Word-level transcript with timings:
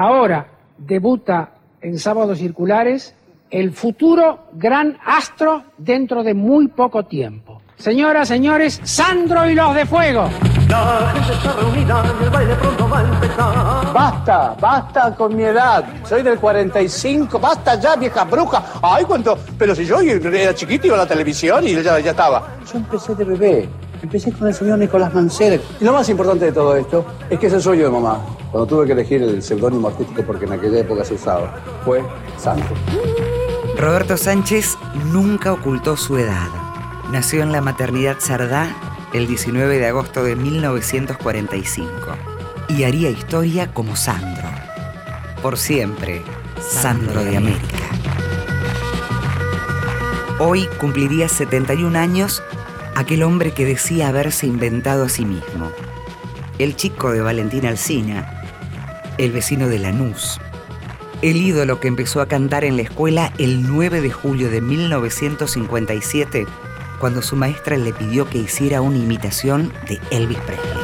Ahora 0.00 0.46
debuta 0.78 1.50
en 1.82 1.98
Sábados 1.98 2.38
Circulares 2.38 3.14
el 3.50 3.70
futuro 3.72 4.46
gran 4.54 4.96
astro 5.04 5.64
dentro 5.76 6.22
de 6.22 6.32
muy 6.32 6.68
poco 6.68 7.04
tiempo. 7.04 7.60
Señoras, 7.76 8.26
señores, 8.26 8.80
Sandro 8.82 9.46
y 9.50 9.54
los 9.54 9.74
de 9.74 9.84
Fuego. 9.84 10.26
La 10.70 11.12
gente 11.12 11.32
está 11.34 11.52
reunida 11.52 12.02
y 12.18 12.24
el 12.24 12.30
baile 12.30 12.54
pronto 12.54 12.88
va 12.88 12.98
a 13.00 13.02
empezar. 13.02 13.92
Basta, 13.92 14.56
basta 14.58 15.14
con 15.14 15.36
mi 15.36 15.42
edad. 15.42 15.84
Soy 16.04 16.22
del 16.22 16.38
45. 16.38 17.38
Basta 17.38 17.78
ya, 17.78 17.94
vieja 17.96 18.24
bruja. 18.24 18.64
Ay, 18.80 19.04
cuánto. 19.04 19.38
Pero 19.58 19.74
si 19.74 19.84
yo 19.84 20.00
era 20.00 20.54
chiquito, 20.54 20.86
iba 20.86 20.96
a 20.96 21.00
la 21.00 21.06
televisión 21.06 21.68
y 21.68 21.74
ya, 21.74 22.00
ya 22.00 22.12
estaba. 22.12 22.56
Yo 22.72 22.78
empecé 22.78 23.14
de 23.14 23.24
bebé. 23.24 23.68
Empecé 24.02 24.32
con 24.32 24.48
el 24.48 24.54
señor 24.54 24.78
Nicolás 24.78 25.14
Mancera. 25.14 25.60
Y 25.80 25.84
lo 25.84 25.92
más 25.92 26.08
importante 26.08 26.46
de 26.46 26.52
todo 26.52 26.76
esto 26.76 27.04
es 27.28 27.38
que 27.38 27.46
es 27.48 27.52
el 27.52 27.60
sueño 27.60 27.84
de 27.84 27.90
mamá. 27.90 28.20
Cuando 28.50 28.66
tuve 28.66 28.86
que 28.86 28.92
elegir 28.92 29.22
el 29.22 29.42
seudónimo 29.42 29.88
artístico 29.88 30.22
porque 30.26 30.46
en 30.46 30.52
aquella 30.52 30.80
época 30.80 31.04
se 31.04 31.14
usaba, 31.14 31.60
fue 31.84 32.02
Santo. 32.38 32.74
Roberto 33.76 34.16
Sánchez 34.16 34.76
nunca 35.12 35.52
ocultó 35.52 35.96
su 35.96 36.16
edad. 36.16 36.48
Nació 37.12 37.42
en 37.42 37.52
la 37.52 37.60
maternidad 37.60 38.16
Sardá 38.18 38.74
el 39.12 39.26
19 39.26 39.78
de 39.78 39.86
agosto 39.86 40.22
de 40.22 40.36
1945 40.36 41.90
y 42.68 42.84
haría 42.84 43.10
historia 43.10 43.72
como 43.72 43.96
Sandro. 43.96 44.48
Por 45.42 45.58
siempre, 45.58 46.22
Sandro 46.60 47.22
de 47.24 47.36
América. 47.36 47.78
Hoy 50.38 50.66
cumpliría 50.78 51.28
71 51.28 51.98
años 51.98 52.42
aquel 52.94 53.22
hombre 53.22 53.52
que 53.52 53.64
decía 53.64 54.08
haberse 54.08 54.46
inventado 54.46 55.04
a 55.04 55.08
sí 55.08 55.24
mismo. 55.24 55.70
El 56.58 56.76
chico 56.76 57.12
de 57.12 57.20
Valentín 57.20 57.66
Alsina, 57.66 58.42
el 59.18 59.32
vecino 59.32 59.68
de 59.68 59.78
Lanús, 59.78 60.40
el 61.22 61.36
ídolo 61.36 61.80
que 61.80 61.88
empezó 61.88 62.20
a 62.20 62.26
cantar 62.26 62.64
en 62.64 62.76
la 62.76 62.82
escuela 62.82 63.32
el 63.38 63.66
9 63.68 64.00
de 64.00 64.10
julio 64.10 64.50
de 64.50 64.60
1957, 64.60 66.46
cuando 66.98 67.22
su 67.22 67.36
maestra 67.36 67.76
le 67.76 67.92
pidió 67.92 68.28
que 68.28 68.38
hiciera 68.38 68.80
una 68.80 68.98
imitación 68.98 69.72
de 69.88 69.98
Elvis 70.10 70.38
Presley. 70.38 70.78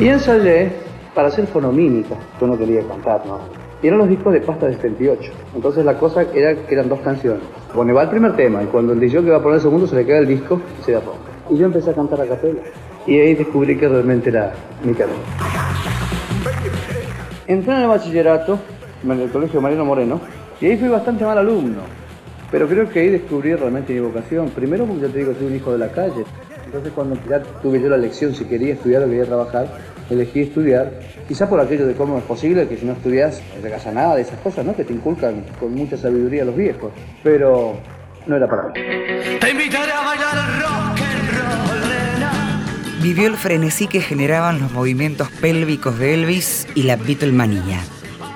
Y 0.00 0.08
ensayé 0.08 0.72
para 1.14 1.28
hacer 1.28 1.46
fonomímica. 1.46 2.16
Yo 2.40 2.46
no 2.46 2.58
quería 2.58 2.86
cantar, 2.88 3.24
¿no? 3.26 3.63
Y 3.84 3.88
eran 3.88 3.98
los 3.98 4.08
discos 4.08 4.32
de 4.32 4.40
pasta 4.40 4.66
de 4.66 4.76
78. 4.76 5.30
Entonces 5.54 5.84
la 5.84 5.98
cosa 5.98 6.22
era 6.34 6.54
que 6.54 6.72
eran 6.72 6.88
dos 6.88 7.00
canciones. 7.00 7.42
Bueno, 7.74 7.92
va 7.92 8.04
el 8.04 8.08
primer 8.08 8.34
tema 8.34 8.62
y 8.62 8.66
cuando 8.66 8.94
el 8.94 8.98
DJ 8.98 9.22
que 9.22 9.30
va 9.30 9.36
a 9.36 9.42
poner 9.42 9.56
el 9.56 9.60
segundo 9.60 9.86
se 9.86 9.94
le 9.94 10.06
queda 10.06 10.20
el 10.20 10.26
disco 10.26 10.58
y 10.80 10.84
se 10.84 10.92
da 10.92 11.00
rompe. 11.00 11.30
Y 11.50 11.58
yo 11.58 11.66
empecé 11.66 11.90
a 11.90 11.92
cantar 11.92 12.18
a 12.22 12.24
capela. 12.24 12.62
Y 13.06 13.18
ahí 13.18 13.34
descubrí 13.34 13.76
que 13.76 13.86
realmente 13.86 14.30
era 14.30 14.54
mi 14.82 14.94
carrera. 14.94 15.18
Entré 17.46 17.74
en 17.74 17.80
el 17.82 17.88
bachillerato, 17.88 18.58
en 19.04 19.20
el 19.20 19.30
colegio 19.30 19.60
Mariano 19.60 19.84
Moreno, 19.84 20.18
y 20.62 20.64
ahí 20.64 20.78
fui 20.78 20.88
bastante 20.88 21.22
mal 21.26 21.36
alumno. 21.36 21.82
Pero 22.50 22.66
creo 22.66 22.88
que 22.88 23.00
ahí 23.00 23.10
descubrí 23.10 23.54
realmente 23.54 23.92
mi 23.92 24.00
vocación. 24.00 24.48
Primero 24.48 24.86
porque 24.86 25.02
ya 25.02 25.08
te 25.08 25.18
digo, 25.18 25.34
soy 25.34 25.48
un 25.48 25.56
hijo 25.56 25.72
de 25.72 25.78
la 25.78 25.88
calle. 25.88 26.24
Entonces 26.74 26.92
cuando 26.92 27.16
ya 27.30 27.40
tuve 27.62 27.80
yo 27.80 27.88
la 27.88 27.94
elección 27.94 28.34
si 28.34 28.46
quería 28.46 28.74
estudiar 28.74 29.04
o 29.04 29.06
quería 29.06 29.26
trabajar, 29.26 29.68
elegí 30.10 30.40
estudiar. 30.40 30.90
Quizá 31.28 31.48
por 31.48 31.60
aquello 31.60 31.86
de 31.86 31.94
cómo 31.94 32.18
es 32.18 32.24
posible 32.24 32.66
que 32.66 32.76
si 32.76 32.84
no 32.84 32.94
estudias 32.94 33.40
no 33.54 33.62
te 33.62 33.70
casa 33.70 33.92
nada 33.92 34.16
de 34.16 34.22
esas 34.22 34.40
cosas, 34.40 34.66
¿no? 34.66 34.74
Que 34.74 34.82
te 34.82 34.92
inculcan 34.92 35.44
con 35.60 35.72
mucha 35.72 35.96
sabiduría 35.96 36.44
los 36.44 36.56
viejos. 36.56 36.90
Pero 37.22 37.78
no 38.26 38.36
era 38.36 38.48
para 38.48 38.64
mí. 38.64 38.72
Te 39.40 39.50
invitaré 39.50 39.92
a 39.92 40.04
bailar 40.04 40.34
rock 40.62 41.00
and 41.00 41.30
roll, 41.38 41.80
nena. 41.88 42.60
Vivió 43.00 43.28
el 43.28 43.36
frenesí 43.36 43.86
que 43.86 44.00
generaban 44.00 44.60
los 44.60 44.72
movimientos 44.72 45.30
pélvicos 45.40 45.96
de 46.00 46.14
Elvis 46.14 46.66
y 46.74 46.82
la 46.82 46.96
Beatlemanía. 46.96 47.78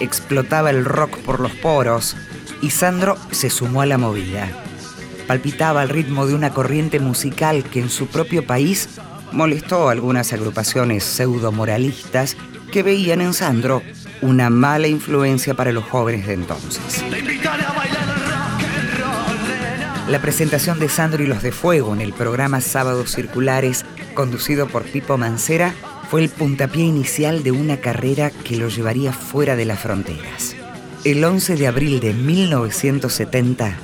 Explotaba 0.00 0.70
el 0.70 0.84
rock 0.84 1.18
por 1.18 1.38
los 1.38 1.52
poros 1.52 2.16
y 2.62 2.70
Sandro 2.70 3.16
se 3.30 3.48
sumó 3.48 3.82
a 3.82 3.86
la 3.86 3.96
movida. 3.96 4.63
Palpitaba 5.26 5.80
al 5.82 5.88
ritmo 5.88 6.26
de 6.26 6.34
una 6.34 6.50
corriente 6.50 7.00
musical 7.00 7.64
que 7.64 7.80
en 7.80 7.90
su 7.90 8.06
propio 8.06 8.46
país 8.46 8.88
molestó 9.32 9.88
a 9.88 9.92
algunas 9.92 10.32
agrupaciones 10.32 11.04
pseudo-moralistas 11.04 12.36
que 12.70 12.82
veían 12.82 13.20
en 13.20 13.34
Sandro 13.34 13.82
una 14.20 14.50
mala 14.50 14.88
influencia 14.88 15.54
para 15.54 15.72
los 15.72 15.84
jóvenes 15.84 16.26
de 16.26 16.34
entonces. 16.34 17.04
La 20.08 20.20
presentación 20.20 20.78
de 20.78 20.88
Sandro 20.88 21.22
y 21.22 21.26
los 21.26 21.42
de 21.42 21.50
Fuego 21.50 21.94
en 21.94 22.02
el 22.02 22.12
programa 22.12 22.60
Sábados 22.60 23.10
Circulares, 23.10 23.86
conducido 24.14 24.66
por 24.66 24.82
Pipo 24.84 25.16
Mancera, 25.16 25.74
fue 26.10 26.22
el 26.22 26.28
puntapié 26.28 26.84
inicial 26.84 27.42
de 27.42 27.52
una 27.52 27.78
carrera 27.78 28.30
que 28.30 28.56
lo 28.56 28.68
llevaría 28.68 29.12
fuera 29.12 29.56
de 29.56 29.64
las 29.64 29.80
fronteras. 29.80 30.54
El 31.04 31.24
11 31.24 31.56
de 31.56 31.66
abril 31.66 32.00
de 32.00 32.12
1970, 32.12 33.76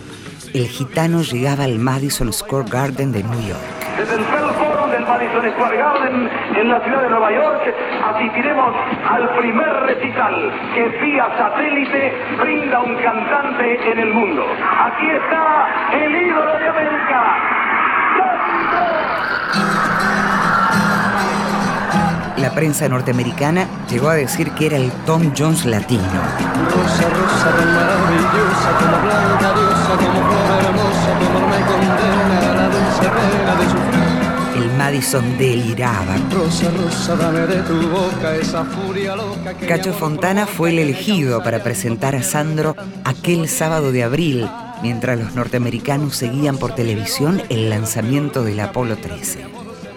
el 0.55 0.67
gitano 0.69 1.23
llegaba 1.23 1.65
al 1.65 1.79
Madison 1.79 2.33
Square 2.33 2.69
Garden 2.71 3.13
de 3.13 3.23
New 3.23 3.41
York. 3.49 3.61
Desde 3.97 4.15
el 4.15 4.25
Bell 4.25 4.51
Forum 4.59 4.91
del 4.91 5.07
Madison 5.07 5.51
Square 5.53 5.77
Garden 5.77 6.31
en 6.57 6.69
la 6.69 6.81
ciudad 6.83 7.03
de 7.03 7.11
Nueva 7.11 7.33
York 7.33 7.75
asistiremos 8.15 8.75
al 9.09 9.37
primer 9.37 9.73
recital 9.87 10.53
que 10.75 10.89
vía 11.01 11.29
satélite 11.37 12.13
brinda 12.41 12.81
un 12.81 12.97
cantante 12.97 13.93
en 13.93 13.99
el 13.99 14.15
mundo. 14.15 14.43
Aquí 14.87 15.11
está 15.11 15.69
el 15.93 16.17
ídolo 16.17 16.59
de 16.59 16.69
América. 16.69 17.01
La 22.39 22.51
prensa 22.55 22.89
norteamericana 22.89 23.67
llegó 23.91 24.09
a 24.09 24.15
decir 24.15 24.53
que 24.53 24.67
era 24.67 24.77
el 24.77 24.91
Tom 25.05 25.33
Jones 25.37 25.67
latino. 25.67 26.01
Rosa, 26.03 27.09
rosa, 27.11 27.51
maravillosa, 27.67 28.71
como 28.79 29.30
pena 33.11 33.57
de 33.57 33.65
sufrir. 33.65 34.11
El 34.57 34.71
Madison 34.77 35.39
deliraba. 35.39 36.17
Rosa, 36.31 36.71
rosa, 36.71 37.17
dame 37.17 37.47
de 37.47 37.63
tu 37.63 37.89
boca 37.89 38.37
esa 38.37 38.65
furia 38.65 39.17
loca 39.17 39.55
que 39.55 39.67
Cacho 39.67 39.93
Fontana 39.93 40.47
fue 40.47 40.71
el 40.71 40.81
elegido 40.81 41.43
para 41.43 41.63
presentar 41.63 42.15
a 42.15 42.23
Sandro 42.23 42.75
aquel 43.05 43.49
sábado 43.49 43.93
de 43.93 44.03
abril, 44.03 44.49
mientras 44.83 45.19
los 45.19 45.35
norteamericanos 45.35 46.17
seguían 46.17 46.59
por 46.59 46.75
televisión 46.75 47.41
el 47.49 47.71
lanzamiento 47.71 48.43
del 48.43 48.61
Apolo 48.61 48.97
13. 48.97 49.47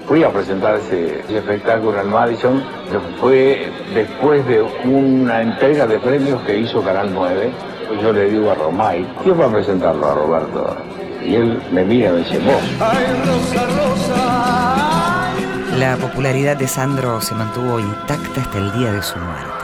Fui 0.08 0.24
a 0.24 0.32
presentar 0.32 0.76
ese, 0.76 1.22
ese 1.22 1.38
espectáculo 1.40 2.00
en 2.00 2.10
Madison, 2.10 2.64
que 2.92 3.00
fue 3.20 3.72
después 3.94 4.46
de 4.48 4.62
una 4.62 5.42
entrega 5.42 5.88
de 5.88 5.98
premios 6.00 6.42
que 6.44 6.60
hizo 6.60 6.82
Canal 6.84 7.10
9. 7.14 7.52
Pues 7.88 8.02
yo 8.02 8.14
le 8.14 8.30
digo 8.30 8.52
a 8.52 8.56
Romay, 8.56 9.06
¿quién 9.24 9.40
va 9.40 9.46
a 9.48 9.52
presentarlo 9.52 10.06
a 10.06 10.16
Roberto? 10.16 10.78
Y 11.26 11.36
él 11.36 11.62
me 11.72 11.86
mira 11.86 12.10
y 12.10 12.14
me 12.14 12.20
dice, 12.20 12.40
vos. 12.40 12.62
Ay, 12.80 13.06
rosa, 13.26 13.66
rosa, 13.66 15.36
ay. 15.36 15.80
La 15.80 15.98
popularidad 15.98 16.58
de 16.58 16.68
Sandro 16.68 17.22
se 17.22 17.34
mantuvo 17.34 17.80
intacta 17.80 18.42
hasta 18.42 18.58
el 18.58 18.72
día 18.74 18.92
de 18.92 19.02
su 19.02 19.18
muerte. 19.18 19.64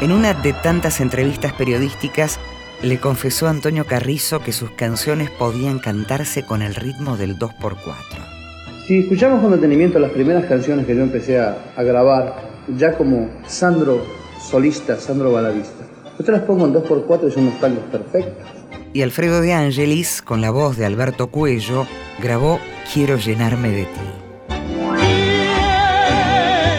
En 0.00 0.12
una 0.12 0.34
de 0.34 0.52
tantas 0.52 1.00
entrevistas 1.00 1.52
periodísticas, 1.52 2.38
le 2.82 2.98
confesó 2.98 3.46
a 3.46 3.50
Antonio 3.50 3.86
Carrizo 3.86 4.40
que 4.40 4.52
sus 4.52 4.70
canciones 4.72 5.30
podían 5.30 5.78
cantarse 5.78 6.44
con 6.44 6.60
el 6.60 6.74
ritmo 6.74 7.16
del 7.16 7.38
2x4. 7.38 8.84
Si 8.86 8.98
escuchamos 8.98 9.40
con 9.40 9.52
detenimiento 9.52 9.98
las 9.98 10.10
primeras 10.10 10.44
canciones 10.44 10.84
que 10.84 10.94
yo 10.94 11.02
empecé 11.02 11.40
a, 11.40 11.56
a 11.76 11.82
grabar, 11.82 12.34
ya 12.76 12.96
como 12.96 13.30
Sandro 13.46 14.04
solista, 14.38 14.96
Sandro 14.96 15.32
baladista, 15.32 15.84
yo 16.18 16.24
te 16.24 16.32
las 16.32 16.42
pongo 16.42 16.66
en 16.66 16.74
2x4 16.74 17.28
y 17.28 17.30
son 17.30 17.46
unos 17.46 17.60
tangos 17.60 17.84
perfectos. 17.84 18.53
Y 18.94 19.02
Alfredo 19.02 19.40
de 19.40 19.52
Angelis, 19.52 20.22
con 20.22 20.40
la 20.40 20.52
voz 20.52 20.76
de 20.76 20.86
Alberto 20.86 21.26
Cuello, 21.26 21.88
grabó 22.22 22.60
Quiero 22.92 23.16
llenarme 23.16 23.70
de 23.70 23.84
ti. 23.86 24.00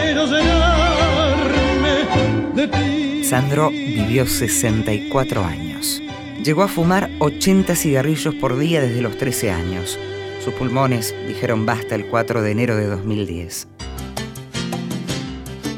Quiero 0.02 0.24
llenarme 0.24 1.90
de 2.54 2.68
ti. 2.68 3.22
Sandro 3.22 3.68
vivió 3.68 4.26
64 4.26 5.44
años. 5.44 6.02
Llegó 6.42 6.62
a 6.62 6.68
fumar 6.68 7.10
80 7.18 7.76
cigarrillos 7.76 8.34
por 8.36 8.56
día 8.56 8.80
desde 8.80 9.02
los 9.02 9.18
13 9.18 9.50
años. 9.50 9.98
Sus 10.42 10.54
pulmones 10.54 11.14
dijeron 11.28 11.66
basta 11.66 11.96
el 11.96 12.06
4 12.06 12.40
de 12.40 12.50
enero 12.50 12.76
de 12.76 12.86
2010. 12.86 13.68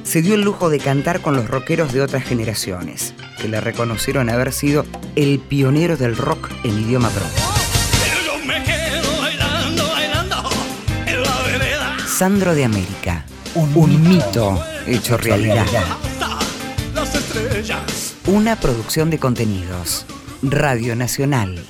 Se 0.04 0.22
dio 0.22 0.36
el 0.36 0.42
lujo 0.42 0.70
de 0.70 0.78
cantar 0.78 1.20
con 1.20 1.34
los 1.34 1.48
rockeros 1.50 1.92
de 1.92 2.00
otras 2.00 2.22
generaciones, 2.22 3.12
que 3.40 3.48
le 3.48 3.60
reconocieron 3.60 4.28
haber 4.28 4.52
sido 4.52 4.84
el 5.16 5.38
pionero 5.38 5.96
del 5.96 6.16
rock 6.16 6.50
en 6.64 6.78
idioma 6.80 7.08
propio. 7.10 7.42
Pero 8.02 8.38
yo 8.38 8.46
me 8.46 8.62
quedo 8.64 9.20
bailando, 9.20 9.88
bailando 9.88 10.50
en 11.06 11.22
la 11.22 11.42
vereda. 11.42 11.96
Sandro 12.06 12.54
de 12.54 12.64
América, 12.64 13.24
un, 13.54 14.08
mito 14.08 14.62
hecho 14.86 15.16
realidad. 15.16 15.66
Hasta 15.66 16.38
las 16.94 17.14
estrellas. 17.14 18.14
Una 18.26 18.56
producción 18.56 19.10
de 19.10 19.18
contenidos. 19.18 20.04
Radio 20.42 20.94
Nacional, 20.94 21.64